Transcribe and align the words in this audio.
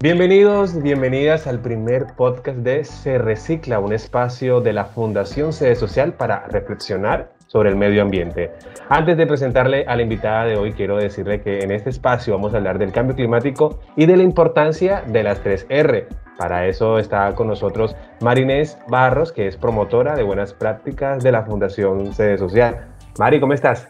Bienvenidos, 0.00 0.80
bienvenidas 0.80 1.48
al 1.48 1.58
primer 1.58 2.14
podcast 2.14 2.58
de 2.58 2.84
Se 2.84 3.18
Recicla, 3.18 3.80
un 3.80 3.92
espacio 3.92 4.60
de 4.60 4.72
la 4.72 4.84
Fundación 4.84 5.52
Sede 5.52 5.74
Social 5.74 6.12
para 6.12 6.46
reflexionar 6.46 7.32
sobre 7.48 7.70
el 7.70 7.74
medio 7.74 8.02
ambiente. 8.02 8.52
Antes 8.88 9.16
de 9.16 9.26
presentarle 9.26 9.84
a 9.88 9.96
la 9.96 10.02
invitada 10.02 10.44
de 10.44 10.56
hoy, 10.56 10.72
quiero 10.72 10.98
decirle 10.98 11.40
que 11.40 11.64
en 11.64 11.72
este 11.72 11.90
espacio 11.90 12.32
vamos 12.32 12.54
a 12.54 12.58
hablar 12.58 12.78
del 12.78 12.92
cambio 12.92 13.16
climático 13.16 13.80
y 13.96 14.06
de 14.06 14.16
la 14.16 14.22
importancia 14.22 15.02
de 15.04 15.24
las 15.24 15.42
tres 15.42 15.66
R. 15.68 16.06
Para 16.36 16.68
eso 16.68 17.00
está 17.00 17.34
con 17.34 17.48
nosotros 17.48 17.96
Marinés 18.20 18.78
Barros, 18.86 19.32
que 19.32 19.48
es 19.48 19.56
promotora 19.56 20.14
de 20.14 20.22
buenas 20.22 20.54
prácticas 20.54 21.24
de 21.24 21.32
la 21.32 21.42
Fundación 21.42 22.14
Sede 22.14 22.38
Social. 22.38 22.86
Mari, 23.18 23.40
¿cómo 23.40 23.52
estás? 23.52 23.88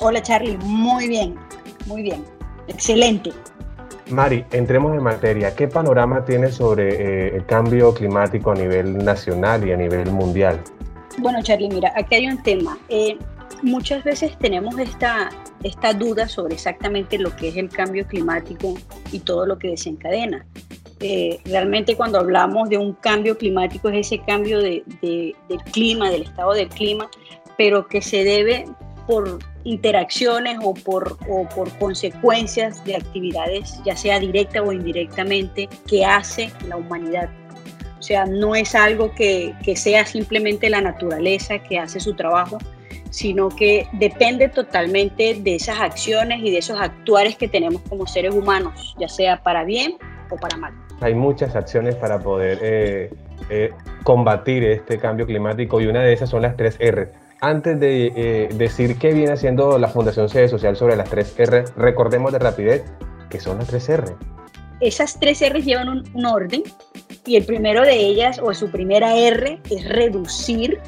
Hola 0.00 0.20
Charlie, 0.20 0.58
muy 0.58 1.08
bien, 1.08 1.36
muy 1.86 2.02
bien, 2.02 2.22
excelente. 2.66 3.32
Mari, 4.10 4.44
entremos 4.52 4.94
en 4.96 5.02
materia. 5.02 5.54
¿Qué 5.54 5.68
panorama 5.68 6.24
tienes 6.24 6.54
sobre 6.54 6.88
eh, 7.28 7.36
el 7.36 7.44
cambio 7.44 7.92
climático 7.92 8.50
a 8.50 8.54
nivel 8.54 9.04
nacional 9.04 9.66
y 9.66 9.72
a 9.72 9.76
nivel 9.76 10.10
mundial? 10.10 10.60
Bueno, 11.18 11.42
Charlie, 11.42 11.68
mira, 11.68 11.92
aquí 11.94 12.14
hay 12.14 12.26
un 12.26 12.42
tema. 12.42 12.78
Eh, 12.88 13.18
muchas 13.62 14.02
veces 14.04 14.36
tenemos 14.38 14.78
esta, 14.78 15.28
esta 15.62 15.92
duda 15.92 16.26
sobre 16.26 16.54
exactamente 16.54 17.18
lo 17.18 17.36
que 17.36 17.48
es 17.48 17.56
el 17.56 17.68
cambio 17.68 18.06
climático 18.06 18.74
y 19.12 19.18
todo 19.18 19.44
lo 19.44 19.58
que 19.58 19.68
desencadena. 19.68 20.46
Eh, 21.00 21.38
realmente 21.44 21.94
cuando 21.94 22.18
hablamos 22.18 22.70
de 22.70 22.78
un 22.78 22.94
cambio 22.94 23.36
climático 23.36 23.88
es 23.90 24.06
ese 24.06 24.20
cambio 24.24 24.58
de, 24.58 24.82
del 25.02 25.62
clima, 25.72 26.10
del 26.10 26.22
estado 26.22 26.54
del 26.54 26.68
clima, 26.68 27.10
pero 27.58 27.86
que 27.86 28.00
se 28.00 28.24
debe 28.24 28.64
por 29.08 29.38
interacciones 29.64 30.58
o 30.62 30.74
por, 30.74 31.16
o 31.28 31.48
por 31.48 31.76
consecuencias 31.78 32.84
de 32.84 32.94
actividades, 32.94 33.80
ya 33.84 33.96
sea 33.96 34.20
directa 34.20 34.62
o 34.62 34.70
indirectamente, 34.70 35.66
que 35.88 36.04
hace 36.04 36.52
la 36.68 36.76
humanidad. 36.76 37.30
O 37.98 38.02
sea, 38.02 38.26
no 38.26 38.54
es 38.54 38.74
algo 38.74 39.12
que, 39.14 39.54
que 39.64 39.76
sea 39.76 40.04
simplemente 40.04 40.68
la 40.68 40.82
naturaleza 40.82 41.58
que 41.58 41.78
hace 41.78 42.00
su 42.00 42.14
trabajo, 42.14 42.58
sino 43.08 43.48
que 43.48 43.86
depende 43.94 44.50
totalmente 44.50 45.34
de 45.34 45.54
esas 45.54 45.80
acciones 45.80 46.40
y 46.42 46.50
de 46.50 46.58
esos 46.58 46.78
actuares 46.78 47.36
que 47.36 47.48
tenemos 47.48 47.80
como 47.88 48.06
seres 48.06 48.34
humanos, 48.34 48.94
ya 49.00 49.08
sea 49.08 49.42
para 49.42 49.64
bien 49.64 49.96
o 50.30 50.36
para 50.36 50.58
mal. 50.58 50.74
Hay 51.00 51.14
muchas 51.14 51.56
acciones 51.56 51.94
para 51.94 52.18
poder 52.18 52.58
eh, 52.60 53.10
eh, 53.48 53.72
combatir 54.04 54.64
este 54.64 54.98
cambio 54.98 55.24
climático 55.26 55.80
y 55.80 55.86
una 55.86 56.02
de 56.02 56.12
esas 56.12 56.28
son 56.28 56.42
las 56.42 56.56
tres 56.56 56.76
R 56.78 57.27
antes 57.40 57.78
de 57.78 58.12
eh, 58.16 58.48
decir 58.54 58.98
qué 58.98 59.12
viene 59.12 59.32
haciendo 59.32 59.78
la 59.78 59.88
Fundación 59.88 60.28
Sede 60.28 60.48
Social 60.48 60.76
sobre 60.76 60.96
las 60.96 61.08
tres 61.08 61.34
R, 61.38 61.64
recordemos 61.76 62.32
de 62.32 62.38
rapidez 62.38 62.84
que 63.30 63.40
son 63.40 63.58
las 63.58 63.68
tres 63.68 63.88
R. 63.88 64.04
Esas 64.80 65.18
tres 65.18 65.42
R 65.42 65.60
llevan 65.60 65.88
un, 65.88 66.26
orden 66.26 66.62
y 67.26 67.36
el 67.36 67.44
primero 67.44 67.82
de 67.82 67.94
ellas 67.94 68.40
o 68.42 68.52
su 68.54 68.70
primera 68.70 69.16
R 69.16 69.60
es 69.70 69.88
reducir. 69.88 70.78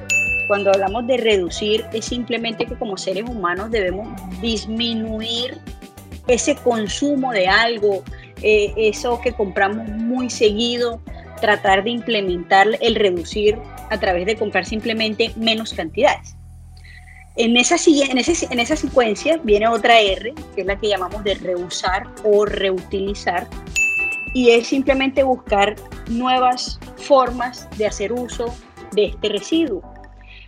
Cuando 0.49 0.71
hablamos 0.71 1.07
de 1.07 1.17
reducir 1.17 1.85
es 1.93 2.07
simplemente 2.07 2.67
que 2.67 2.77
como 2.77 2.97
seres 2.97 3.25
humanos 3.29 3.71
debemos 3.71 4.09
disminuir 4.41 5.59
ese 6.27 6.57
consumo 6.57 7.33
de 7.33 7.47
algo, 7.47 8.03
eh, 8.43 8.73
eso 8.77 9.21
que 9.21 9.33
compramos 9.33 9.89
muy 9.89 10.31
seguido, 10.31 11.01
tratar 11.41 11.85
de 11.85 11.91
implementar 11.91 12.67
el 12.81 12.95
reducir 12.95 13.59
a 13.91 13.99
través 13.99 14.27
de 14.27 14.37
comprar 14.37 14.65
simplemente 14.67 15.33
menos 15.37 15.75
cantidades. 15.75 16.37
En 17.41 17.57
esa, 17.57 17.77
en, 17.87 18.19
en 18.19 18.61
esa 18.61 18.77
secuencia 18.77 19.41
viene 19.43 19.67
otra 19.67 19.99
R, 19.99 20.35
que 20.55 20.61
es 20.61 20.67
la 20.67 20.79
que 20.79 20.89
llamamos 20.89 21.25
de 21.25 21.37
reusar 21.37 22.07
o 22.23 22.45
reutilizar, 22.45 23.49
y 24.35 24.51
es 24.51 24.67
simplemente 24.67 25.23
buscar 25.23 25.75
nuevas 26.11 26.79
formas 26.97 27.67
de 27.79 27.87
hacer 27.87 28.13
uso 28.13 28.55
de 28.93 29.07
este 29.07 29.31
residuo. 29.31 29.83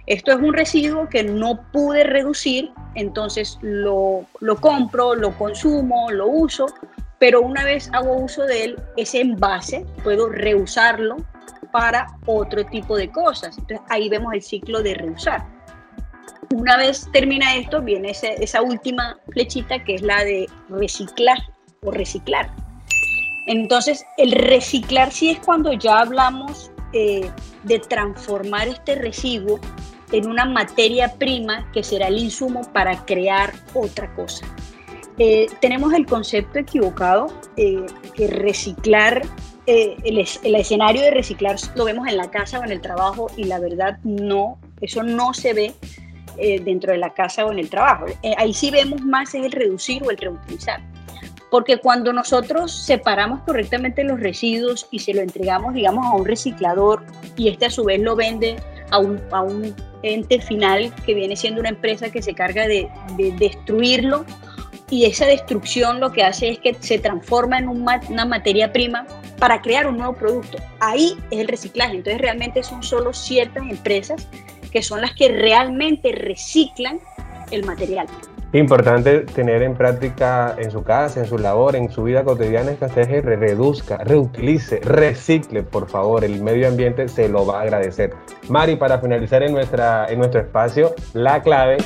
Esto 0.04 0.32
es 0.32 0.36
un 0.36 0.52
residuo 0.52 1.08
que 1.08 1.22
no 1.22 1.62
pude 1.72 2.04
reducir, 2.04 2.70
entonces 2.94 3.58
lo, 3.62 4.26
lo 4.40 4.56
compro, 4.56 5.14
lo 5.14 5.34
consumo, 5.38 6.10
lo 6.10 6.26
uso, 6.26 6.66
pero 7.18 7.40
una 7.40 7.64
vez 7.64 7.88
hago 7.94 8.18
uso 8.18 8.42
de 8.42 8.64
él, 8.64 8.76
ese 8.98 9.22
envase 9.22 9.86
puedo 10.04 10.28
reusarlo 10.28 11.16
para 11.72 12.06
otro 12.26 12.66
tipo 12.66 12.98
de 12.98 13.10
cosas. 13.10 13.56
Entonces 13.56 13.80
ahí 13.88 14.10
vemos 14.10 14.34
el 14.34 14.42
ciclo 14.42 14.82
de 14.82 14.92
reusar. 14.92 15.61
Una 16.52 16.76
vez 16.76 17.08
termina 17.14 17.56
esto, 17.56 17.80
viene 17.80 18.10
esa 18.10 18.60
última 18.60 19.18
flechita 19.30 19.82
que 19.82 19.94
es 19.94 20.02
la 20.02 20.22
de 20.22 20.46
reciclar 20.68 21.38
o 21.82 21.90
reciclar. 21.90 22.50
Entonces, 23.46 24.04
el 24.18 24.32
reciclar 24.32 25.12
sí 25.12 25.30
es 25.30 25.38
cuando 25.38 25.72
ya 25.72 26.00
hablamos 26.00 26.70
eh, 26.92 27.30
de 27.62 27.78
transformar 27.78 28.68
este 28.68 28.96
residuo 28.96 29.60
en 30.12 30.28
una 30.28 30.44
materia 30.44 31.14
prima 31.14 31.70
que 31.72 31.82
será 31.82 32.08
el 32.08 32.18
insumo 32.18 32.70
para 32.70 33.02
crear 33.06 33.54
otra 33.72 34.14
cosa. 34.14 34.46
Eh, 35.16 35.46
tenemos 35.62 35.94
el 35.94 36.04
concepto 36.04 36.58
equivocado 36.58 37.28
eh, 37.56 37.86
que 38.14 38.26
reciclar, 38.26 39.22
el, 39.64 40.18
el, 40.42 40.54
escenario 40.56 41.00
de 41.00 41.12
reciclar 41.12 41.56
lo 41.76 41.86
vemos 41.86 42.08
en 42.08 42.18
la 42.18 42.30
casa 42.30 42.58
o 42.58 42.64
en 42.64 42.72
el 42.72 42.82
trabajo 42.82 43.28
y 43.38 43.44
la 43.44 43.58
verdad 43.58 44.00
no, 44.02 44.58
eso 44.80 45.02
no 45.02 45.32
se 45.32 45.54
ve 45.54 45.74
eh, 46.36 46.60
dentro 46.60 46.92
de 46.92 46.98
la 46.98 47.10
casa 47.10 47.44
o 47.44 47.52
en 47.52 47.58
el 47.58 47.70
trabajo. 47.70 48.06
Eh, 48.22 48.34
ahí 48.36 48.52
sí 48.52 48.70
vemos 48.70 49.00
más 49.02 49.34
es 49.34 49.44
el 49.44 49.52
reducir 49.52 50.02
o 50.04 50.10
el 50.10 50.16
reutilizar. 50.16 50.80
Porque 51.50 51.76
cuando 51.76 52.12
nosotros 52.12 52.72
separamos 52.72 53.40
correctamente 53.42 54.04
los 54.04 54.18
residuos 54.18 54.86
y 54.90 55.00
se 55.00 55.12
lo 55.12 55.20
entregamos, 55.20 55.74
digamos, 55.74 56.06
a 56.06 56.12
un 56.12 56.24
reciclador 56.24 57.04
y 57.36 57.48
este 57.48 57.66
a 57.66 57.70
su 57.70 57.84
vez 57.84 58.00
lo 58.00 58.16
vende 58.16 58.56
a 58.90 58.98
un, 58.98 59.20
a 59.30 59.42
un 59.42 59.74
ente 60.02 60.40
final 60.40 60.92
que 61.04 61.14
viene 61.14 61.36
siendo 61.36 61.60
una 61.60 61.68
empresa 61.68 62.10
que 62.10 62.22
se 62.22 62.34
carga 62.34 62.66
de, 62.66 62.88
de 63.16 63.32
destruirlo 63.32 64.24
y 64.92 65.06
esa 65.06 65.24
destrucción 65.24 66.00
lo 66.00 66.12
que 66.12 66.22
hace 66.22 66.50
es 66.50 66.58
que 66.58 66.74
se 66.74 66.98
transforma 66.98 67.58
en 67.58 67.66
una 67.66 68.26
materia 68.26 68.74
prima 68.74 69.06
para 69.38 69.62
crear 69.62 69.86
un 69.86 69.96
nuevo 69.96 70.12
producto. 70.12 70.58
Ahí 70.80 71.16
es 71.30 71.40
el 71.40 71.48
reciclaje. 71.48 71.96
Entonces 71.96 72.20
realmente 72.20 72.62
son 72.62 72.82
solo 72.82 73.14
ciertas 73.14 73.66
empresas 73.70 74.28
que 74.72 74.82
son 74.82 75.00
las 75.00 75.14
que 75.14 75.28
realmente 75.28 76.12
reciclan 76.12 76.98
el 77.50 77.64
material. 77.64 78.06
Importante 78.54 79.20
tener 79.20 79.62
en 79.62 79.74
práctica 79.74 80.54
en 80.58 80.70
su 80.70 80.82
casa, 80.82 81.20
en 81.20 81.26
su 81.26 81.38
labor, 81.38 81.74
en 81.74 81.90
su 81.90 82.02
vida 82.02 82.22
cotidiana, 82.22 82.74
que 82.74 82.84
usted 82.84 83.24
reduzca, 83.24 83.96
reutilice, 83.98 84.80
recicle, 84.80 85.62
por 85.62 85.88
favor. 85.88 86.22
El 86.22 86.42
medio 86.42 86.68
ambiente 86.68 87.08
se 87.08 87.30
lo 87.30 87.46
va 87.46 87.60
a 87.60 87.62
agradecer. 87.62 88.12
Mari, 88.50 88.76
para 88.76 88.98
finalizar 88.98 89.42
en, 89.42 89.52
nuestra, 89.52 90.06
en 90.10 90.18
nuestro 90.18 90.40
espacio, 90.40 90.94
la 91.14 91.40
clave, 91.40 91.78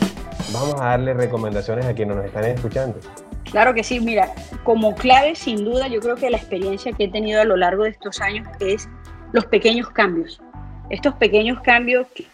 vamos 0.53 0.75
a 0.81 0.87
darle 0.87 1.15
recomendaciones 1.15 1.87
a 1.87 1.95
quienes 1.95 2.17
nos 2.17 2.27
están 2.27 2.45
escuchando. 2.47 2.99
Claro 3.45 3.73
que 3.73 3.85
sí, 3.85 4.01
mira, 4.01 4.35
como 4.65 4.97
clave, 4.97 5.37
sin 5.37 5.65
duda, 5.65 5.87
yo 5.87 6.01
creo 6.01 6.17
que 6.17 6.31
la 6.31 6.37
experiencia 6.37 6.91
que 6.93 7.05
he 7.05 7.09
tenido 7.09 7.41
a 7.41 7.45
lo 7.45 7.57
largo 7.57 7.85
de 7.85 7.91
estos 7.91 8.21
años 8.21 8.49
es 8.59 8.89
los 9.33 9.47
pequeños 9.47 9.89
cambios. 9.91 10.41
Estos 10.91 11.15
pequeños 11.15 11.61
cambios 11.61 12.09
que 12.09 12.27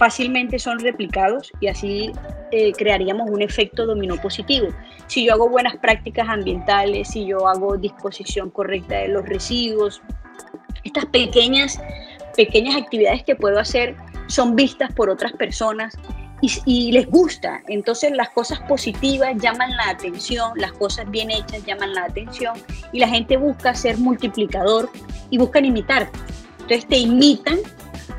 fácilmente 0.00 0.58
son 0.58 0.78
replicados 0.78 1.52
y 1.60 1.68
así 1.68 2.12
eh, 2.52 2.72
crearíamos 2.72 3.28
un 3.28 3.42
efecto 3.42 3.86
dominó 3.86 4.16
positivo. 4.16 4.68
Si 5.06 5.26
yo 5.26 5.34
hago 5.34 5.48
buenas 5.48 5.76
prácticas 5.76 6.28
ambientales, 6.28 7.08
si 7.08 7.26
yo 7.26 7.46
hago 7.46 7.76
disposición 7.76 8.50
correcta 8.50 8.96
de 8.96 9.08
los 9.08 9.28
residuos, 9.28 10.00
estas 10.84 11.04
pequeñas, 11.06 11.78
pequeñas 12.36 12.76
actividades 12.76 13.22
que 13.24 13.36
puedo 13.36 13.58
hacer 13.58 13.94
son 14.26 14.56
vistas 14.56 14.90
por 14.94 15.10
otras 15.10 15.32
personas 15.32 15.96
y, 16.40 16.50
y, 16.64 16.92
les 16.92 17.06
gusta. 17.06 17.62
Entonces 17.68 18.12
las 18.12 18.30
cosas 18.30 18.58
positivas 18.60 19.36
llaman 19.36 19.76
la 19.76 19.90
atención, 19.90 20.52
las 20.56 20.72
cosas 20.72 21.10
bien 21.10 21.30
hechas 21.30 21.64
llaman 21.66 21.92
la 21.92 22.04
atención 22.04 22.54
y 22.92 23.00
la 23.00 23.08
gente 23.08 23.36
busca 23.36 23.74
ser 23.74 23.98
multiplicador 23.98 24.90
y 25.28 25.36
buscan 25.36 25.66
imitar. 25.66 26.10
Entonces 26.60 26.86
te 26.86 26.96
imitan 26.96 27.58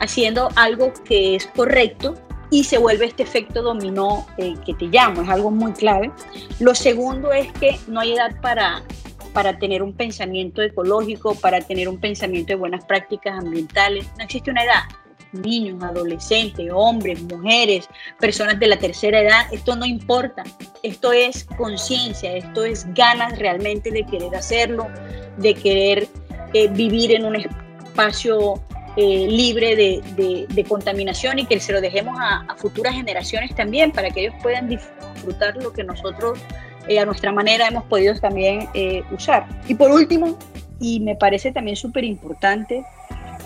haciendo 0.02 0.50
algo 0.56 0.92
que 1.06 1.36
es 1.36 1.48
correcto 1.48 2.16
y 2.50 2.66
se 2.66 2.78
vuelve 2.78 3.06
este 3.06 3.24
efecto 3.24 3.62
dominó 3.62 4.28
eh, 4.38 4.56
que 4.66 4.74
te 4.74 4.86
llamo, 4.86 5.22
es 5.22 5.30
algo 5.30 5.52
muy 5.52 5.72
clave. 5.72 6.12
Lo 6.60 6.76
segundo 6.76 7.32
es 7.32 7.50
que 7.54 7.80
no 7.88 8.02
hay 8.02 8.14
edad 8.14 8.36
para, 8.42 8.84
para 9.32 9.58
tener 9.58 9.82
un 9.82 9.94
pensamiento 9.94 10.62
ecológico, 10.62 11.36
para 11.36 11.62
tener 11.62 11.88
un 11.88 11.98
pensamiento 11.98 12.52
de 12.52 12.56
buenas 12.56 12.84
prácticas 12.84 13.40
ambientales, 13.40 14.06
no 14.18 14.26
existe 14.26 14.52
una 14.52 14.66
edad. 14.66 14.84
Niños, 15.32 15.82
adolescentes, 15.82 16.70
hombres, 16.74 17.22
mujeres, 17.22 17.88
personas 18.20 18.60
de 18.60 18.68
la 18.68 18.78
tercera 18.78 19.22
edad, 19.22 19.46
esto 19.54 19.78
no 19.78 19.86
importa. 19.86 20.44
Esto 20.84 21.14
es 21.14 21.46
conciencia, 21.46 22.36
esto 22.36 22.66
es 22.66 22.86
ganas 22.94 23.40
realmente 23.40 23.92
de 23.92 24.06
querer 24.06 24.36
hacerlo, 24.36 24.90
de 25.38 25.54
querer 25.54 26.10
eh, 26.54 26.68
vivir 26.68 27.14
en 27.14 27.24
un 27.24 27.38
espacio 27.38 28.62
eh, 28.98 29.28
libre 29.30 29.76
de, 29.76 30.66
contaminación 30.68 31.40
y 31.40 31.46
que 31.46 31.60
se 31.60 31.74
lo 31.74 31.82
dejemos 31.82 32.18
a, 32.20 32.56
futuras 32.58 32.94
generaciones 32.94 33.54
también 33.56 33.92
para 33.92 34.10
que 34.10 34.22
ellos 34.22 34.36
puedan 34.42 34.70
disfrutar 34.70 35.56
lo 35.58 35.74
que 35.74 35.84
nosotros 35.84 36.40
eh, 36.88 37.00
a 37.00 37.06
nuestra 37.06 37.32
manera 37.32 37.68
hemos 37.68 37.84
podido 37.86 38.16
también 38.20 38.68
eh, 38.74 39.04
usar. 39.12 39.48
Y 39.68 39.76
por 39.76 39.92
último, 39.92 40.38
y 40.80 41.00
me 41.00 41.16
parece 41.16 41.52
también 41.52 41.76
súper 41.76 42.04
importante, 42.04 42.84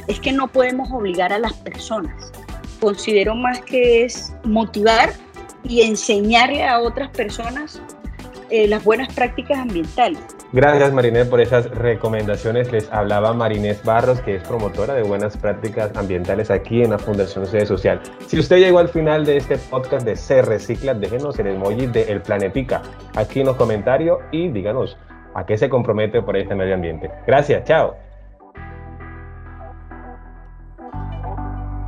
es 0.08 0.20
que 0.20 0.32
no 0.32 0.48
podemos 0.48 0.92
obligar 0.92 1.34
a 1.34 1.40
las 1.40 1.54
personas. 1.54 2.32
Considero 2.80 3.36
más 3.36 3.62
que 3.62 4.06
es 4.06 4.34
motivar 4.44 5.14
y 5.64 5.82
enseñarle 5.82 6.66
a 6.66 6.80
otras 6.80 7.10
personas 7.10 7.82
eh, 8.50 8.68
las 8.68 8.84
buenas 8.84 9.14
prácticas 9.14 9.58
ambientales. 9.58 10.20
Gracias 10.56 10.94
Marinés 10.94 11.28
por 11.28 11.42
esas 11.42 11.70
recomendaciones. 11.72 12.72
Les 12.72 12.90
hablaba 12.94 13.34
Marinés 13.34 13.84
Barros, 13.84 14.22
que 14.22 14.36
es 14.36 14.44
promotora 14.44 14.94
de 14.94 15.04
buenas 15.04 15.36
prácticas 15.36 15.94
ambientales 15.98 16.50
aquí 16.50 16.82
en 16.82 16.92
la 16.92 16.98
Fundación 16.98 17.46
Sede 17.46 17.66
Social. 17.66 18.00
Si 18.26 18.40
usted 18.40 18.60
llegó 18.60 18.80
al 18.80 18.88
final 18.88 19.26
de 19.26 19.36
este 19.36 19.58
podcast 19.58 20.06
de 20.06 20.16
Se 20.16 20.42
Recicla, 20.42 20.94
déjenos 20.94 21.38
el 21.40 21.48
emoji 21.48 21.88
de 21.88 22.04
El 22.04 22.22
Planetica 22.22 22.82
aquí 23.16 23.42
en 23.42 23.48
los 23.48 23.58
comentarios 23.58 24.20
y 24.32 24.48
díganos 24.48 24.98
a 25.34 25.46
qué 25.46 25.58
se 25.58 25.68
compromete 25.68 26.22
por 26.22 26.38
este 26.38 26.56
medio 26.56 26.76
ambiente. 26.76 27.12
Gracias, 27.28 27.66
chao. 27.66 28.05